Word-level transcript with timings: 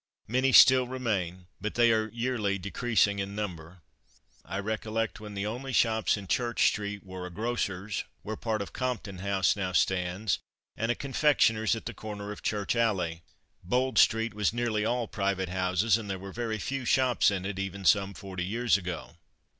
Many 0.27 0.51
still 0.51 0.87
remain 0.87 1.45
but 1.61 1.75
they 1.75 1.91
are 1.91 2.09
yearly 2.11 2.57
decreasing 2.57 3.19
in 3.19 3.35
number. 3.35 3.83
I 4.43 4.57
recollect 4.57 5.19
when 5.19 5.35
the 5.35 5.45
only 5.45 5.73
shops 5.73 6.17
in 6.17 6.25
Church 6.27 6.65
street 6.69 7.03
were 7.05 7.27
a 7.27 7.29
grocer's 7.29 8.03
(where 8.23 8.35
part 8.35 8.63
of 8.63 8.73
Compton 8.73 9.19
House 9.19 9.55
now 9.55 9.73
stands) 9.73 10.39
and 10.75 10.91
a 10.91 10.95
confectioner's 10.95 11.75
at 11.75 11.85
the 11.85 11.93
corner 11.93 12.31
of 12.31 12.41
Church 12.41 12.75
alley. 12.75 13.21
Bold 13.63 13.99
street 13.99 14.33
was 14.33 14.51
nearly 14.51 14.83
all 14.83 15.07
private 15.07 15.49
houses, 15.49 15.99
and 15.99 16.09
there 16.09 16.17
were 16.17 16.33
very 16.33 16.57
few 16.57 16.83
shops 16.83 17.29
in 17.29 17.45
it, 17.45 17.59
even 17.59 17.85
some 17.85 18.15
forty 18.15 18.43
years 18.43 18.77
ago. 18.77 19.17